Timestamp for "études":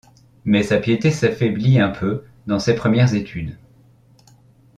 3.13-3.55